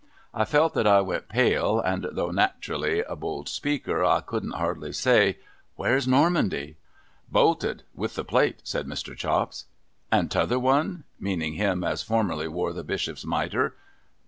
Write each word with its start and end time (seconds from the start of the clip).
I 0.33 0.45
felt 0.45 0.73
that 0.73 0.87
I 0.87 0.99
went 1.01 1.29
pale, 1.29 1.79
and 1.79 2.07
though 2.13 2.31
nat'rally 2.31 3.03
a 3.07 3.15
bold 3.15 3.47
speaker, 3.47 4.03
I 4.03 4.21
couldn't 4.21 4.53
hardly 4.55 4.93
say,' 4.93 5.37
Where's 5.75 6.07
Normandy? 6.07 6.77
''Bolted. 7.37 7.83
Vvith 7.95 8.15
the 8.15 8.23
plate,' 8.25 8.61
said 8.63 8.87
Mr. 8.87 9.15
Chops.' 9.15 9.65
And 10.11 10.31
t'other 10.31 10.57
one?' 10.57 11.03
meaning 11.29 11.53
him 11.53 11.83
as 11.83 12.01
formerly 12.01 12.47
wore 12.47 12.73
the 12.73 12.83
bishop's 12.83 13.25
mitre. 13.27 13.75